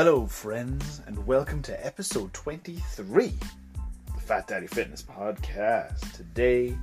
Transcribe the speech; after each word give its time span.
Hello, 0.00 0.28
friends, 0.28 1.02
and 1.08 1.26
welcome 1.26 1.60
to 1.60 1.84
episode 1.84 2.32
23 2.32 3.26
of 3.26 4.14
the 4.14 4.20
Fat 4.20 4.46
Daddy 4.46 4.68
Fitness 4.68 5.02
Podcast. 5.02 6.12
Today, 6.12 6.78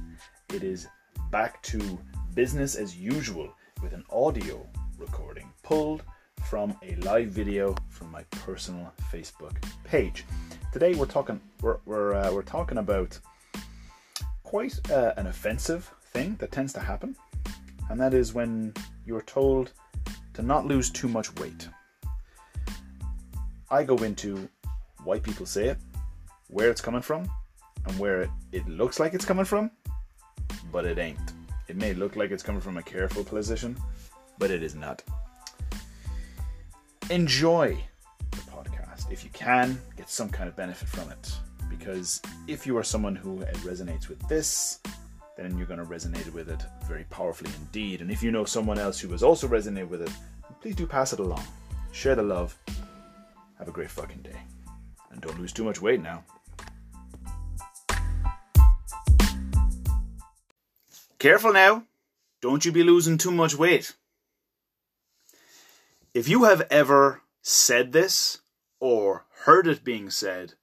it 0.53 0.63
is 0.63 0.89
back 1.31 1.63
to 1.63 1.97
business 2.33 2.75
as 2.75 2.97
usual 2.97 3.53
with 3.81 3.93
an 3.93 4.03
audio 4.09 4.67
recording 4.97 5.49
pulled 5.63 6.03
from 6.43 6.77
a 6.83 6.95
live 6.95 7.29
video 7.29 7.73
from 7.87 8.11
my 8.11 8.23
personal 8.31 8.91
Facebook 9.09 9.63
page. 9.85 10.25
Today, 10.73 10.93
we're 10.93 11.05
talking 11.05 11.39
we're 11.61 11.77
we're, 11.85 12.15
uh, 12.15 12.33
we're 12.33 12.41
talking 12.41 12.79
about 12.79 13.17
quite 14.43 14.77
uh, 14.91 15.13
an 15.15 15.27
offensive 15.27 15.89
thing 16.11 16.35
that 16.39 16.51
tends 16.51 16.73
to 16.73 16.81
happen, 16.81 17.15
and 17.89 17.97
that 17.97 18.13
is 18.13 18.33
when 18.33 18.73
you're 19.05 19.21
told 19.21 19.71
to 20.33 20.41
not 20.41 20.65
lose 20.65 20.89
too 20.89 21.07
much 21.07 21.33
weight. 21.35 21.69
I 23.69 23.83
go 23.83 23.95
into 23.97 24.47
why 25.03 25.19
people 25.19 25.45
say 25.45 25.69
it, 25.69 25.77
where 26.47 26.69
it's 26.69 26.81
coming 26.81 27.01
from, 27.01 27.29
and 27.85 27.97
where 27.99 28.21
it, 28.21 28.29
it 28.51 28.67
looks 28.67 28.99
like 28.99 29.13
it's 29.13 29.25
coming 29.25 29.45
from, 29.45 29.71
but 30.71 30.85
it 30.85 30.97
ain't. 30.97 31.19
It 31.67 31.75
may 31.75 31.93
look 31.93 32.15
like 32.15 32.31
it's 32.31 32.43
coming 32.43 32.61
from 32.61 32.77
a 32.77 32.83
careful 32.83 33.23
position, 33.23 33.75
but 34.37 34.51
it 34.51 34.61
is 34.61 34.75
not. 34.75 35.01
Enjoy 37.09 37.77
the 38.31 38.37
podcast. 38.37 39.11
If 39.11 39.23
you 39.23 39.29
can, 39.31 39.79
get 39.97 40.09
some 40.09 40.29
kind 40.29 40.47
of 40.47 40.55
benefit 40.55 40.87
from 40.87 41.09
it. 41.11 41.31
Because 41.69 42.21
if 42.47 42.67
you 42.67 42.77
are 42.77 42.83
someone 42.83 43.15
who 43.15 43.41
uh, 43.41 43.51
resonates 43.63 44.07
with 44.07 44.19
this, 44.27 44.79
then 45.37 45.57
you're 45.57 45.67
going 45.67 45.79
to 45.79 45.85
resonate 45.85 46.31
with 46.33 46.49
it 46.49 46.63
very 46.87 47.03
powerfully 47.09 47.51
indeed. 47.59 48.01
And 48.01 48.11
if 48.11 48.21
you 48.23 48.31
know 48.31 48.45
someone 48.45 48.79
else 48.79 48.99
who 48.99 49.09
has 49.09 49.23
also 49.23 49.47
resonated 49.47 49.89
with 49.89 50.03
it, 50.03 50.11
please 50.61 50.75
do 50.75 50.85
pass 50.85 51.13
it 51.13 51.19
along. 51.19 51.43
Share 51.91 52.15
the 52.15 52.23
love. 52.23 52.57
Have 53.65 53.73
a 53.73 53.77
great 53.77 53.89
fucking 53.89 54.21
day. 54.21 54.39
And 55.09 55.19
don't 55.21 55.39
lose 55.39 55.51
too 55.51 55.63
much 55.63 55.81
weight 55.81 55.99
now. 55.99 56.23
Careful 61.17 61.51
now. 61.51 61.83
Don't 62.43 62.63
you 62.63 62.71
be 62.71 62.83
losing 62.83 63.17
too 63.17 63.31
much 63.31 63.55
weight. 63.55 63.95
If 66.13 66.29
you 66.29 66.43
have 66.43 66.67
ever 66.69 67.23
said 67.41 67.91
this, 67.91 68.37
or 68.79 69.25
heard 69.45 69.65
it 69.65 69.83
being 69.83 70.11
said, 70.11 70.53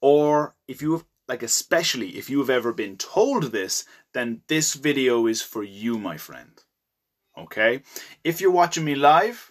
or 0.00 0.54
if 0.68 0.80
you 0.80 0.92
have, 0.92 1.04
like, 1.26 1.42
especially 1.42 2.10
if 2.10 2.30
you 2.30 2.38
have 2.38 2.50
ever 2.50 2.72
been 2.72 2.96
told 2.96 3.50
this, 3.50 3.84
then 4.12 4.42
this 4.46 4.74
video 4.74 5.26
is 5.26 5.42
for 5.42 5.64
you, 5.64 5.98
my 5.98 6.16
friend. 6.16 6.62
Okay? 7.36 7.82
If 8.22 8.40
you're 8.40 8.52
watching 8.52 8.84
me 8.84 8.94
live, 8.94 9.50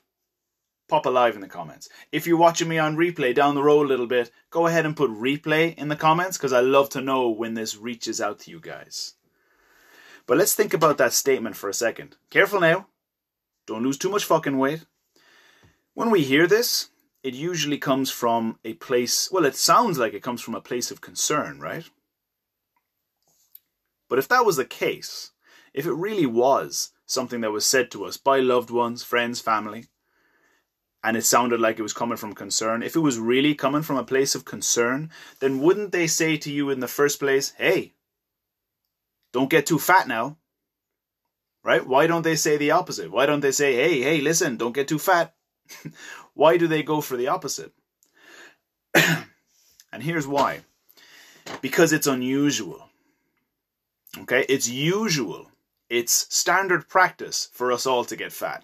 pop 0.94 1.08
a 1.08 1.10
live 1.10 1.34
in 1.34 1.42
the 1.42 1.48
comments. 1.48 1.90
If 2.12 2.28
you're 2.28 2.38
watching 2.38 2.68
me 2.68 2.78
on 2.78 2.96
replay 2.96 3.34
down 3.34 3.56
the 3.56 3.64
road 3.64 3.88
a 3.88 3.90
little 3.90 4.06
bit, 4.06 4.30
go 4.52 4.68
ahead 4.68 4.86
and 4.86 4.96
put 4.96 5.10
replay 5.10 5.76
in 5.76 5.88
the 5.88 5.96
comments 5.96 6.38
because 6.38 6.54
I 6.54 6.60
love 6.60 6.88
to 6.90 7.02
know 7.02 7.30
when 7.30 7.56
this 7.56 7.76
reaches 7.76 8.22
out 8.22 8.38
to 8.42 8.52
you 8.52 8.60
guys. 8.60 9.16
But 10.28 10.38
let's 10.38 10.54
think 10.54 10.72
about 10.72 11.00
that 11.00 11.12
statement 11.12 11.56
for 11.56 11.68
a 11.68 11.74
second. 11.74 12.18
Careful 12.30 12.60
now. 12.60 12.90
Don't 13.66 13.82
lose 13.82 13.98
too 13.98 14.12
much 14.12 14.24
fucking 14.24 14.60
weight. 14.60 14.86
When 15.96 16.12
we 16.12 16.22
hear 16.22 16.46
this, 16.46 16.90
it 17.24 17.34
usually 17.34 17.80
comes 17.80 18.12
from 18.12 18.60
a 18.64 18.76
place, 18.76 19.32
well, 19.32 19.46
it 19.46 19.56
sounds 19.56 19.98
like 19.98 20.14
it 20.14 20.22
comes 20.22 20.44
from 20.44 20.54
a 20.54 20.62
place 20.62 20.92
of 20.92 21.02
concern, 21.02 21.60
right? 21.60 21.90
But 24.10 24.20
if 24.20 24.28
that 24.28 24.46
was 24.46 24.58
the 24.58 24.64
case, 24.64 25.32
if 25.74 25.88
it 25.88 25.94
really 25.94 26.28
was 26.28 26.92
something 27.08 27.42
that 27.42 27.52
was 27.52 27.66
said 27.66 27.90
to 27.90 28.06
us 28.06 28.18
by 28.18 28.40
loved 28.40 28.70
ones, 28.70 29.04
friends, 29.04 29.40
family, 29.42 29.88
and 31.04 31.18
it 31.18 31.26
sounded 31.26 31.60
like 31.60 31.80
it 31.80 31.84
was 31.84 31.94
coming 31.94 32.18
from 32.18 32.34
concern, 32.34 32.82
if 32.82 32.96
it 32.96 33.00
was 33.00 33.20
really 33.20 33.56
coming 33.56 33.82
from 33.82 33.98
a 33.98 34.04
place 34.04 34.36
of 34.36 34.46
concern, 34.46 35.12
then 35.40 35.60
wouldn't 35.60 35.92
they 35.92 36.08
say 36.08 36.38
to 36.38 36.52
you 36.52 36.70
in 36.70 36.80
the 36.80 36.88
first 36.88 37.20
place, 37.20 37.54
hey, 37.58 37.94
don't 39.32 39.50
get 39.50 39.66
too 39.66 39.80
fat 39.80 40.08
now? 40.08 40.38
Right? 41.64 41.86
Why 41.86 42.08
don't 42.08 42.24
they 42.24 42.36
say 42.36 42.58
the 42.58 42.72
opposite? 42.72 43.12
Why 43.12 43.26
don't 43.26 43.42
they 43.42 43.52
say, 43.52 43.76
hey, 43.76 44.02
hey, 44.02 44.22
listen, 44.22 44.58
don't 44.58 44.76
get 44.76 44.88
too 44.88 45.00
fat? 45.00 45.34
why 46.34 46.58
do 46.58 46.68
they 46.68 46.84
go 46.84 47.02
for 47.02 47.18
the 47.18 47.28
opposite? 47.28 47.74
and 48.94 50.04
here's 50.04 50.28
why 50.28 50.62
because 51.62 51.94
it's 51.94 52.08
unusual. 52.08 52.90
Okay? 54.20 54.46
It's 54.50 54.70
usual. 54.70 55.52
It's 55.90 56.28
standard 56.36 56.88
practice 56.88 57.50
for 57.54 57.72
us 57.72 57.86
all 57.86 58.06
to 58.06 58.16
get 58.16 58.32
fat. 58.32 58.64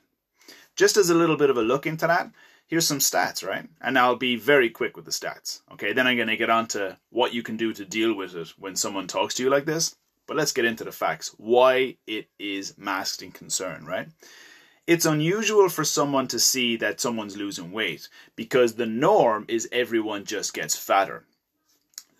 Just 0.79 0.95
as 0.95 1.09
a 1.09 1.13
little 1.13 1.35
bit 1.35 1.49
of 1.49 1.57
a 1.57 1.61
look 1.61 1.85
into 1.85 2.07
that, 2.07 2.31
here's 2.67 2.87
some 2.87 2.99
stats, 2.99 3.45
right? 3.45 3.67
And 3.81 3.99
I'll 3.99 4.15
be 4.15 4.37
very 4.37 4.69
quick 4.69 4.95
with 4.95 5.03
the 5.03 5.11
stats. 5.11 5.59
Okay, 5.73 5.91
then 5.91 6.07
I'm 6.07 6.15
going 6.15 6.29
to 6.29 6.37
get 6.37 6.49
on 6.49 6.69
to 6.69 6.97
what 7.09 7.33
you 7.33 7.43
can 7.43 7.57
do 7.57 7.73
to 7.73 7.83
deal 7.83 8.13
with 8.13 8.33
it 8.33 8.53
when 8.57 8.77
someone 8.77 9.05
talks 9.05 9.33
to 9.33 9.43
you 9.43 9.49
like 9.49 9.65
this. 9.65 9.97
But 10.25 10.37
let's 10.37 10.53
get 10.53 10.63
into 10.63 10.85
the 10.85 10.93
facts. 10.93 11.35
Why 11.35 11.97
it 12.07 12.29
is 12.39 12.77
masked 12.77 13.21
in 13.21 13.33
concern, 13.33 13.85
right? 13.85 14.07
It's 14.87 15.05
unusual 15.05 15.67
for 15.67 15.83
someone 15.83 16.29
to 16.29 16.39
see 16.39 16.77
that 16.77 17.01
someone's 17.01 17.35
losing 17.35 17.73
weight 17.73 18.07
because 18.37 18.75
the 18.75 18.85
norm 18.85 19.43
is 19.49 19.67
everyone 19.73 20.23
just 20.23 20.53
gets 20.53 20.77
fatter. 20.77 21.25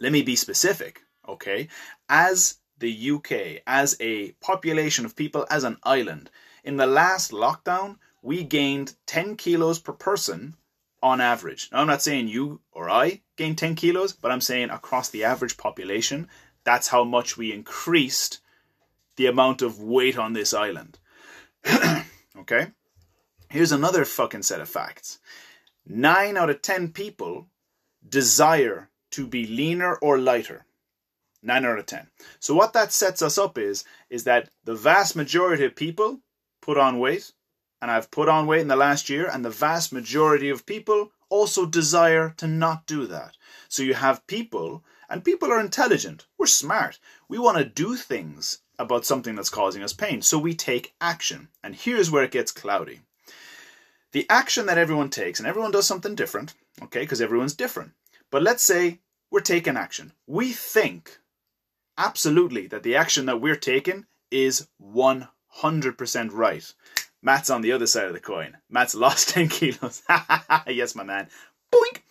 Let 0.02 0.12
me 0.12 0.22
be 0.22 0.36
specific, 0.36 1.03
okay? 1.25 1.69
As 2.09 2.58
the 2.78 3.12
UK, 3.12 3.62
as 3.66 3.96
a 4.02 4.31
population 4.42 5.06
of 5.06 5.16
people, 5.16 5.48
as 5.50 5.64
an 5.64 5.78
island, 5.84 6.30
in 6.66 6.75
the 6.75 6.86
last 6.86 7.31
lockdown, 7.31 7.96
we 8.22 8.44
gained 8.44 8.96
10 9.06 9.35
kilos 9.35 9.80
per 9.80 9.94
person 9.94 10.56
on 11.02 11.22
average. 11.22 11.69
Now, 11.72 11.80
I'm 11.80 11.88
not 11.88 12.02
saying 12.02 12.28
you 12.28 12.62
or 12.72 12.90
I 12.90 13.22
gained 13.38 13.57
10 13.57 13.75
kilos, 13.75 14.13
but 14.13 14.31
I'm 14.31 14.41
saying 14.41 14.69
across 14.69 15.09
the 15.09 15.24
average 15.24 15.57
population, 15.57 16.28
that's 16.63 16.90
how 16.90 17.03
much 17.03 17.38
we 17.38 17.53
increased 17.53 18.40
the 19.16 19.28
amount 19.28 19.62
of 19.62 19.81
weight 19.81 20.18
on 20.18 20.34
this 20.34 20.53
island. 20.53 21.00
okay? 22.38 22.68
Here's 23.50 23.72
another 23.72 24.06
fucking 24.06 24.44
set 24.44 24.62
of 24.62 24.69
facts. 24.69 25.19
9 25.88 26.38
out 26.38 26.50
of 26.50 26.62
10 26.62 26.91
people 26.91 27.47
desire 28.07 28.90
to 29.12 29.25
be 29.25 29.47
leaner 29.47 29.96
or 29.96 30.19
lighter. 30.19 30.66
9 31.41 31.66
out 31.66 31.80
of 31.80 31.86
10. 31.86 32.07
So 32.40 32.53
what 32.53 32.74
that 32.74 32.91
sets 32.91 33.22
us 33.22 33.38
up 33.38 33.57
is 33.57 33.84
is 34.09 34.25
that 34.25 34.50
the 34.66 34.75
vast 34.75 35.16
majority 35.16 35.66
of 35.66 35.75
people 35.75 36.19
put 36.62 36.78
on 36.78 37.00
weight 37.00 37.31
and 37.82 37.90
I've 37.90 38.12
put 38.12 38.30
on 38.30 38.48
weight 38.48 38.62
in 38.62 38.68
the 38.68 38.76
last 38.76 39.10
year 39.10 39.30
and 39.30 39.44
the 39.44 39.50
vast 39.50 39.92
majority 39.92 40.50
of 40.50 40.66
people 40.66 41.12
also 41.30 41.66
desire 41.66 42.34
to 42.38 42.48
not 42.48 42.86
do 42.86 43.06
that. 43.08 43.38
So 43.68 43.84
you 43.84 43.94
have 43.94 44.28
people 44.28 44.84
and 45.10 45.24
people 45.24 45.52
are 45.52 45.60
intelligent. 45.60 46.26
We're 46.38 46.46
smart. 46.46 47.00
We 47.28 47.40
want 47.40 47.58
to 47.58 47.66
do 47.66 47.96
things 47.96 48.60
about 48.78 49.06
something 49.06 49.36
that's 49.36 49.50
causing 49.50 49.84
us 49.84 49.94
pain. 49.94 50.22
So 50.22 50.38
we 50.38 50.54
take 50.56 50.94
action. 51.02 51.50
And 51.64 51.76
here's 51.76 52.10
where 52.10 52.24
it 52.24 52.32
gets 52.32 52.52
cloudy. 52.52 53.02
The 54.12 54.26
action 54.30 54.66
that 54.66 54.78
everyone 54.78 55.10
takes, 55.10 55.40
and 55.40 55.48
everyone 55.48 55.72
does 55.72 55.86
something 55.86 56.16
different, 56.16 56.56
okay, 56.82 57.02
because 57.02 57.22
everyone's 57.22 57.54
different. 57.54 57.92
But 58.32 58.42
let's 58.42 58.64
say 58.64 59.00
we're 59.30 59.42
taking 59.42 59.78
action. 59.78 60.14
We 60.26 60.52
think 60.52 61.20
absolutely 61.98 62.66
that 62.68 62.82
the 62.82 62.96
action 62.96 63.28
that 63.28 63.42
we're 63.42 63.56
taking 63.56 64.06
is 64.32 64.68
100% 64.82 66.30
right. 66.32 66.74
Matt's 67.22 67.50
on 67.50 67.62
the 67.62 67.72
other 67.72 67.88
side 67.88 68.06
of 68.06 68.13
the 68.13 68.19
coin. 68.19 68.57
Matt's 68.69 68.96
lost 68.96 69.30
10 69.34 69.50
kilos. 69.50 70.02
yes, 70.68 70.96
my 70.96 71.03
man. 71.03 71.28
Boink! 71.72 72.02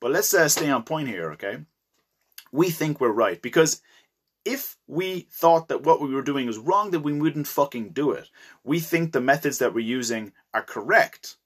But 0.00 0.12
let's 0.12 0.32
uh, 0.34 0.48
stay 0.48 0.70
on 0.70 0.84
point 0.84 1.08
here, 1.08 1.32
okay? 1.32 1.58
We 2.52 2.70
think 2.70 3.00
we're 3.00 3.10
right 3.10 3.40
because 3.40 3.80
if 4.44 4.76
we 4.86 5.26
thought 5.30 5.68
that 5.68 5.82
what 5.82 6.00
we 6.00 6.14
were 6.14 6.22
doing 6.22 6.46
was 6.46 6.58
wrong, 6.58 6.90
then 6.90 7.02
we 7.02 7.12
wouldn't 7.12 7.48
fucking 7.48 7.90
do 7.90 8.12
it. 8.12 8.28
We 8.62 8.80
think 8.80 9.12
the 9.12 9.20
methods 9.20 9.58
that 9.58 9.74
we're 9.74 9.80
using 9.80 10.32
are 10.52 10.62
correct. 10.62 11.36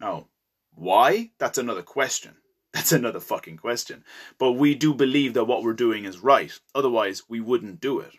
Now, 0.00 0.28
why? 0.74 1.30
That's 1.38 1.58
another 1.58 1.82
question. 1.82 2.36
That's 2.72 2.92
another 2.92 3.20
fucking 3.20 3.58
question. 3.58 4.04
But 4.38 4.52
we 4.52 4.74
do 4.74 4.94
believe 4.94 5.34
that 5.34 5.44
what 5.44 5.62
we're 5.62 5.74
doing 5.74 6.04
is 6.04 6.18
right. 6.18 6.52
Otherwise, 6.74 7.22
we 7.28 7.40
wouldn't 7.40 7.80
do 7.80 8.00
it. 8.00 8.12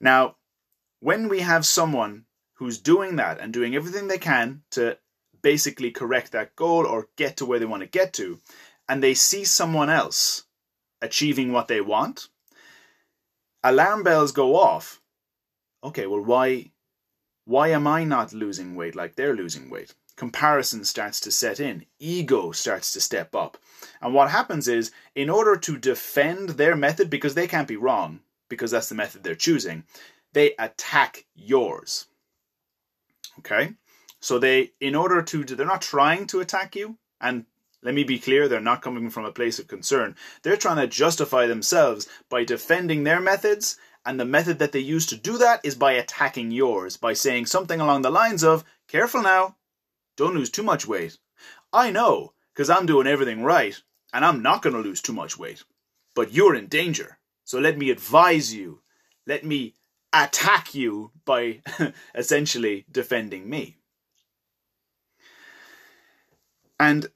Now, 0.00 0.36
when 1.00 1.28
we 1.28 1.40
have 1.40 1.64
someone 1.66 2.24
who's 2.60 2.78
doing 2.78 3.16
that 3.16 3.40
and 3.40 3.54
doing 3.54 3.74
everything 3.74 4.06
they 4.06 4.18
can 4.18 4.60
to 4.70 4.98
basically 5.40 5.90
correct 5.90 6.30
that 6.32 6.54
goal 6.54 6.86
or 6.86 7.08
get 7.16 7.38
to 7.38 7.46
where 7.46 7.58
they 7.58 7.64
want 7.64 7.82
to 7.82 7.88
get 7.88 8.12
to, 8.12 8.38
and 8.86 9.02
they 9.02 9.14
see 9.14 9.44
someone 9.44 9.88
else 9.88 10.44
achieving 11.00 11.52
what 11.52 11.68
they 11.68 11.80
want, 11.80 12.28
alarm 13.64 14.02
bells 14.02 14.30
go 14.32 14.56
off. 14.56 15.00
Okay, 15.82 16.06
well, 16.06 16.20
why, 16.20 16.70
why 17.46 17.68
am 17.68 17.86
I 17.86 18.04
not 18.04 18.34
losing 18.34 18.74
weight 18.74 18.94
like 18.94 19.16
they're 19.16 19.34
losing 19.34 19.70
weight? 19.70 19.94
Comparison 20.16 20.84
starts 20.84 21.18
to 21.20 21.32
set 21.32 21.60
in, 21.60 21.86
ego 21.98 22.52
starts 22.52 22.92
to 22.92 23.00
step 23.00 23.34
up. 23.34 23.56
And 24.02 24.12
what 24.12 24.28
happens 24.28 24.68
is, 24.68 24.90
in 25.14 25.30
order 25.30 25.56
to 25.56 25.78
defend 25.78 26.50
their 26.50 26.76
method, 26.76 27.08
because 27.08 27.34
they 27.34 27.46
can't 27.46 27.66
be 27.66 27.76
wrong, 27.76 28.20
because 28.50 28.70
that's 28.70 28.90
the 28.90 28.94
method 28.94 29.22
they're 29.22 29.34
choosing, 29.34 29.84
they 30.34 30.52
attack 30.58 31.24
yours. 31.34 32.04
Okay? 33.40 33.74
So 34.20 34.38
they, 34.38 34.72
in 34.80 34.94
order 34.94 35.22
to, 35.22 35.44
they're 35.44 35.66
not 35.66 35.82
trying 35.82 36.26
to 36.28 36.40
attack 36.40 36.76
you. 36.76 36.98
And 37.20 37.46
let 37.82 37.94
me 37.94 38.04
be 38.04 38.18
clear, 38.18 38.48
they're 38.48 38.60
not 38.60 38.82
coming 38.82 39.10
from 39.10 39.24
a 39.24 39.32
place 39.32 39.58
of 39.58 39.68
concern. 39.68 40.16
They're 40.42 40.56
trying 40.56 40.76
to 40.76 40.86
justify 40.86 41.46
themselves 41.46 42.06
by 42.28 42.44
defending 42.44 43.04
their 43.04 43.20
methods. 43.20 43.78
And 44.04 44.18
the 44.18 44.24
method 44.24 44.58
that 44.58 44.72
they 44.72 44.80
use 44.80 45.06
to 45.06 45.16
do 45.16 45.38
that 45.38 45.60
is 45.64 45.74
by 45.74 45.92
attacking 45.92 46.50
yours, 46.50 46.96
by 46.96 47.12
saying 47.12 47.46
something 47.46 47.80
along 47.80 48.02
the 48.02 48.10
lines 48.10 48.44
of, 48.44 48.64
careful 48.88 49.22
now, 49.22 49.56
don't 50.16 50.34
lose 50.34 50.50
too 50.50 50.62
much 50.62 50.86
weight. 50.86 51.18
I 51.72 51.90
know, 51.90 52.32
because 52.52 52.70
I'm 52.70 52.86
doing 52.86 53.06
everything 53.06 53.42
right, 53.42 53.80
and 54.12 54.24
I'm 54.24 54.42
not 54.42 54.62
going 54.62 54.74
to 54.74 54.82
lose 54.82 55.00
too 55.00 55.12
much 55.12 55.38
weight. 55.38 55.64
But 56.14 56.32
you're 56.32 56.54
in 56.54 56.66
danger. 56.66 57.18
So 57.44 57.58
let 57.58 57.78
me 57.78 57.90
advise 57.90 58.54
you. 58.54 58.82
Let 59.26 59.44
me 59.44 59.74
attack 60.12 60.74
you 60.74 61.12
by 61.24 61.60
essentially 62.14 62.84
defending 62.90 63.48
me. 63.48 63.76
And 66.78 67.10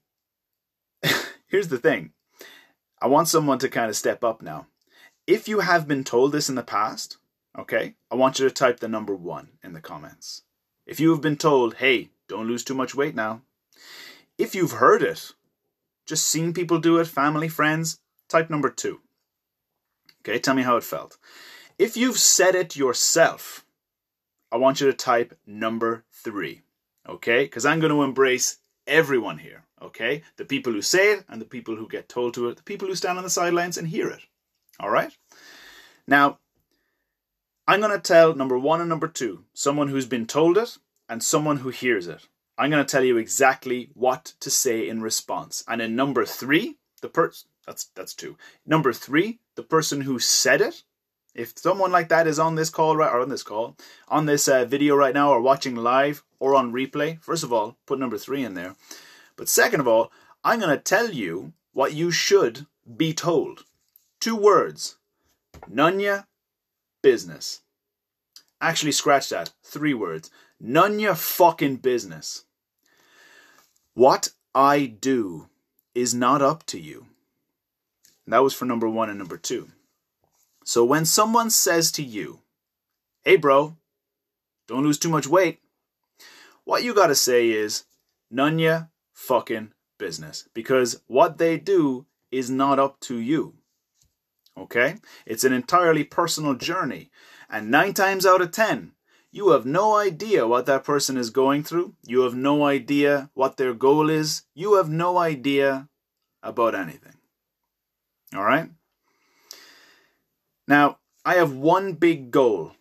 here's 1.46 1.68
the 1.68 1.78
thing 1.78 2.12
I 3.00 3.06
want 3.06 3.28
someone 3.28 3.58
to 3.60 3.68
kind 3.68 3.88
of 3.88 3.96
step 3.96 4.22
up 4.22 4.42
now. 4.42 4.66
If 5.26 5.48
you 5.48 5.60
have 5.60 5.88
been 5.88 6.04
told 6.04 6.32
this 6.32 6.48
in 6.48 6.54
the 6.54 6.62
past, 6.62 7.16
okay, 7.58 7.94
I 8.10 8.14
want 8.14 8.38
you 8.38 8.46
to 8.46 8.54
type 8.54 8.80
the 8.80 8.88
number 8.88 9.14
one 9.14 9.48
in 9.62 9.72
the 9.72 9.80
comments. 9.80 10.42
If 10.86 11.00
you 11.00 11.10
have 11.10 11.22
been 11.22 11.36
told, 11.36 11.76
hey, 11.76 12.10
don't 12.28 12.46
lose 12.46 12.62
too 12.62 12.74
much 12.74 12.94
weight 12.94 13.14
now. 13.14 13.40
If 14.36 14.54
you've 14.54 14.72
heard 14.72 15.02
it, 15.02 15.32
just 16.06 16.26
seen 16.26 16.52
people 16.52 16.78
do 16.78 16.98
it, 16.98 17.06
family, 17.06 17.48
friends, 17.48 17.98
type 18.28 18.50
number 18.50 18.68
two. 18.68 19.00
Okay, 20.20 20.38
tell 20.38 20.54
me 20.54 20.62
how 20.62 20.76
it 20.76 20.84
felt. 20.84 21.16
If 21.78 21.96
you've 21.96 22.18
said 22.18 22.54
it 22.54 22.76
yourself, 22.76 23.64
I 24.52 24.56
want 24.56 24.80
you 24.80 24.86
to 24.86 24.92
type 24.92 25.36
number 25.46 26.04
three. 26.12 26.62
Okay, 27.08 27.44
because 27.44 27.66
I'm 27.66 27.80
going 27.80 27.92
to 27.92 28.02
embrace 28.02 28.58
everyone 28.86 29.38
here. 29.38 29.64
Okay, 29.82 30.22
the 30.36 30.44
people 30.44 30.72
who 30.72 30.82
say 30.82 31.12
it 31.12 31.24
and 31.28 31.40
the 31.40 31.46
people 31.46 31.76
who 31.76 31.88
get 31.88 32.08
told 32.08 32.34
to 32.34 32.48
it, 32.48 32.56
the 32.56 32.62
people 32.62 32.88
who 32.88 32.94
stand 32.94 33.18
on 33.18 33.24
the 33.24 33.30
sidelines 33.30 33.76
and 33.76 33.88
hear 33.88 34.08
it. 34.08 34.20
All 34.80 34.90
right. 34.90 35.12
Now, 36.06 36.38
I'm 37.66 37.80
going 37.80 37.92
to 37.92 37.98
tell 37.98 38.34
number 38.34 38.58
one 38.58 38.80
and 38.80 38.88
number 38.88 39.08
two, 39.08 39.44
someone 39.52 39.88
who's 39.88 40.06
been 40.06 40.26
told 40.26 40.56
it 40.56 40.78
and 41.08 41.22
someone 41.22 41.58
who 41.58 41.70
hears 41.70 42.06
it. 42.06 42.28
I'm 42.56 42.70
going 42.70 42.84
to 42.84 42.90
tell 42.90 43.04
you 43.04 43.16
exactly 43.16 43.90
what 43.94 44.34
to 44.40 44.50
say 44.50 44.88
in 44.88 45.02
response. 45.02 45.64
And 45.66 45.82
in 45.82 45.96
number 45.96 46.24
three, 46.24 46.76
the 47.02 47.08
person 47.08 47.48
that's 47.66 47.84
that's 47.94 48.14
two. 48.14 48.36
Number 48.66 48.92
three, 48.92 49.40
the 49.56 49.62
person 49.62 50.02
who 50.02 50.18
said 50.18 50.60
it. 50.60 50.82
If 51.34 51.58
someone 51.58 51.90
like 51.90 52.08
that 52.10 52.26
is 52.26 52.38
on 52.38 52.54
this 52.54 52.70
call 52.70 52.96
right 52.96 53.12
or 53.12 53.20
on 53.20 53.28
this 53.28 53.42
call, 53.42 53.76
on 54.08 54.26
this 54.26 54.46
uh, 54.46 54.64
video 54.64 54.94
right 54.94 55.14
now, 55.14 55.30
or 55.30 55.40
watching 55.40 55.74
live 55.74 56.22
or 56.38 56.54
on 56.54 56.72
replay, 56.72 57.20
first 57.20 57.42
of 57.42 57.52
all, 57.52 57.76
put 57.86 57.98
number 57.98 58.18
three 58.18 58.44
in 58.44 58.54
there. 58.54 58.76
But 59.36 59.48
second 59.48 59.80
of 59.80 59.88
all, 59.88 60.12
I'm 60.44 60.60
going 60.60 60.76
to 60.76 60.82
tell 60.82 61.10
you 61.10 61.52
what 61.72 61.92
you 61.92 62.12
should 62.12 62.66
be 62.96 63.12
told. 63.12 63.64
Two 64.20 64.36
words: 64.36 64.96
Nunya 65.68 66.26
business. 67.02 67.62
Actually, 68.60 68.92
scratch 68.92 69.28
that. 69.28 69.52
Three 69.62 69.92
words. 69.92 70.30
None 70.60 71.14
fucking 71.14 71.76
business. 71.76 72.44
What 73.92 74.30
I 74.54 74.86
do 74.86 75.48
is 75.94 76.14
not 76.14 76.40
up 76.40 76.64
to 76.66 76.80
you. 76.80 77.06
That 78.26 78.42
was 78.42 78.54
for 78.54 78.64
number 78.64 78.88
one 78.88 79.10
and 79.10 79.18
number 79.18 79.36
two. 79.36 79.68
So 80.64 80.84
when 80.84 81.04
someone 81.04 81.50
says 81.50 81.92
to 81.92 82.02
you, 82.02 82.40
hey 83.24 83.36
bro, 83.36 83.76
don't 84.66 84.82
lose 84.82 84.98
too 84.98 85.10
much 85.10 85.26
weight, 85.26 85.60
what 86.64 86.82
you 86.82 86.94
gotta 86.94 87.14
say 87.14 87.50
is, 87.50 87.84
none 88.30 88.58
ya 88.58 88.84
fucking 89.12 89.72
business. 89.98 90.48
Because 90.54 91.02
what 91.06 91.38
they 91.38 91.58
do 91.58 92.06
is 92.30 92.50
not 92.50 92.78
up 92.78 92.98
to 93.00 93.18
you. 93.18 93.54
Okay? 94.56 94.96
It's 95.26 95.44
an 95.44 95.52
entirely 95.52 96.04
personal 96.04 96.54
journey. 96.54 97.10
And 97.50 97.70
nine 97.70 97.92
times 97.92 98.24
out 98.24 98.40
of 98.40 98.50
ten, 98.50 98.92
you 99.30 99.50
have 99.50 99.66
no 99.66 99.96
idea 99.96 100.46
what 100.46 100.66
that 100.66 100.84
person 100.84 101.16
is 101.16 101.30
going 101.30 101.64
through. 101.64 101.94
You 102.06 102.20
have 102.22 102.34
no 102.34 102.64
idea 102.64 103.30
what 103.34 103.56
their 103.56 103.74
goal 103.74 104.08
is. 104.08 104.42
You 104.54 104.74
have 104.76 104.88
no 104.88 105.18
idea 105.18 105.88
about 106.42 106.74
anything. 106.74 107.16
All 108.34 108.44
right? 108.44 108.70
Now, 110.66 110.98
I 111.24 111.34
have 111.34 111.52
one 111.52 111.92
big 111.94 112.30
goal 112.30 112.72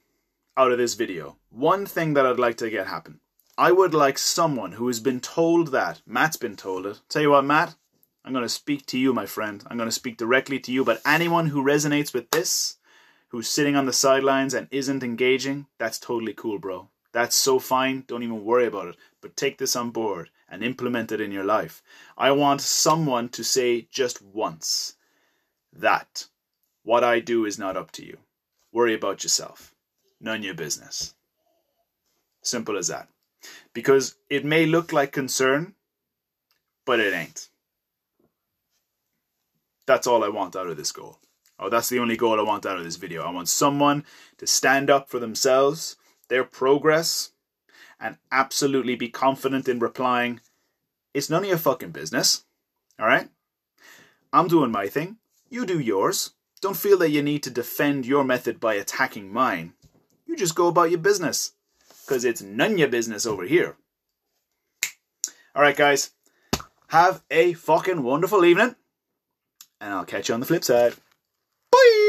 out 0.56 0.72
of 0.72 0.78
this 0.78 0.94
video. 0.94 1.38
One 1.50 1.86
thing 1.86 2.14
that 2.14 2.26
I'd 2.26 2.40
like 2.40 2.58
to 2.58 2.70
get 2.70 2.88
happen. 2.88 3.20
I 3.58 3.72
would 3.72 3.94
like 3.94 4.18
someone 4.18 4.74
who 4.74 4.88
has 4.88 5.00
been 5.00 5.20
told 5.20 5.68
that. 5.70 6.02
Matt's 6.06 6.38
been 6.38 6.56
told 6.56 6.86
it. 6.86 7.02
Tell 7.10 7.22
you 7.22 7.32
what, 7.32 7.46
Matt, 7.46 7.76
I'm 8.24 8.32
going 8.32 8.46
to 8.46 8.50
speak 8.50 8.86
to 8.88 8.98
you, 8.98 9.14
my 9.14 9.26
friend. 9.26 9.64
I'm 9.68 9.78
going 9.78 9.90
to 9.90 9.92
speak 9.92 10.18
directly 10.18 10.60
to 10.62 10.72
you. 10.72 10.86
But 10.86 11.02
anyone 11.06 11.48
who 11.48 11.64
resonates 11.64 12.14
with 12.14 12.32
this, 12.32 12.78
who's 13.28 13.50
sitting 13.50 13.76
on 13.76 13.86
the 13.86 13.94
sidelines 13.94 14.54
and 14.54 14.68
isn't 14.72 15.04
engaging, 15.04 15.68
that's 15.78 16.00
totally 16.00 16.34
cool, 16.34 16.60
bro. 16.60 16.90
That's 17.12 17.36
so 17.36 17.60
fine. 17.60 18.06
Don't 18.08 18.24
even 18.24 18.46
worry 18.46 18.66
about 18.66 18.88
it. 18.88 18.96
But 19.22 19.36
take 19.36 19.58
this 19.58 19.76
on 19.76 19.92
board 19.92 20.30
and 20.50 20.64
implement 20.64 21.12
it 21.12 21.20
in 21.20 21.32
your 21.34 21.44
life. 21.44 21.84
I 22.18 22.32
want 22.32 22.62
someone 22.62 23.28
to 23.30 23.44
say 23.44 23.88
just 23.92 24.22
once 24.22 24.96
that 25.74 26.28
what 26.84 27.04
I 27.04 27.20
do 27.20 27.46
is 27.46 27.60
not 27.60 27.78
up 27.78 27.92
to 27.94 28.06
you. 28.06 28.18
Worry 28.72 28.94
about 28.94 29.24
yourself. 29.24 29.74
None 30.20 30.44
your 30.44 30.54
business. 30.54 31.14
Simple 32.42 32.78
as 32.78 32.88
that. 32.88 33.08
Because 33.74 34.16
it 34.30 34.46
may 34.46 34.66
look 34.66 34.94
like 34.94 35.12
concern, 35.12 35.76
but 36.86 37.00
it 37.00 37.14
ain't. 37.14 37.50
That's 39.86 40.08
all 40.08 40.24
I 40.24 40.30
want 40.30 40.56
out 40.56 40.68
of 40.68 40.78
this 40.78 40.92
goal. 40.92 41.20
Oh, 41.60 41.70
that's 41.70 41.90
the 41.90 42.00
only 42.00 42.18
goal 42.18 42.40
I 42.40 42.44
want 42.44 42.66
out 42.66 42.78
of 42.78 42.84
this 42.84 42.96
video. 42.96 43.24
I 43.24 43.32
want 43.32 43.50
someone 43.50 44.06
to 44.38 44.48
stand 44.48 44.90
up 44.90 45.10
for 45.10 45.20
themselves, 45.20 45.98
their 46.30 46.44
progress, 46.44 47.32
and 48.00 48.18
absolutely 48.32 48.96
be 48.96 49.10
confident 49.10 49.68
in 49.68 49.80
replying, 49.80 50.42
It's 51.14 51.30
none 51.30 51.44
of 51.44 51.50
your 51.50 51.58
fucking 51.58 51.92
business. 51.92 52.44
All 53.00 53.06
right? 53.06 53.30
I'm 54.32 54.48
doing 54.48 54.72
my 54.72 54.88
thing. 54.88 55.18
You 55.50 55.66
do 55.66 55.80
yours. 55.80 56.32
Don't 56.64 56.78
feel 56.78 56.98
that 57.00 57.10
you 57.10 57.22
need 57.22 57.44
to 57.44 57.50
defend 57.50 58.06
your 58.06 58.24
method 58.24 58.62
by 58.62 58.76
attacking 58.76 59.34
mine. 59.34 59.74
You 60.26 60.38
just 60.38 60.56
go 60.56 60.70
about 60.70 60.92
your 60.92 61.00
business. 61.00 61.52
Because 62.06 62.24
it's 62.24 62.42
none 62.42 62.72
of 62.72 62.80
your 62.80 62.88
business 62.88 63.26
over 63.26 63.44
here. 63.44 63.76
All 65.54 65.62
right, 65.62 65.76
guys. 65.76 66.12
Have 66.88 67.22
a 67.30 67.52
fucking 67.52 68.02
wonderful 68.02 68.46
evening. 68.46 68.78
And 69.82 69.94
I'll 69.94 70.06
catch 70.06 70.30
you 70.30 70.36
on 70.36 70.40
the 70.40 70.46
flip 70.46 70.64
side. 70.64 70.94
Bye! 71.70 72.03